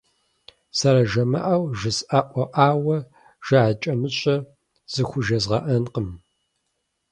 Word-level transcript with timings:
Зэрыжамыӏэу 0.77 1.63
жысӏэӏуэӏауэ 1.79 2.97
жыӏэкӏэмыщӏэ 3.45 4.35
зыхужезгъэӏэнкъым. 4.93 6.09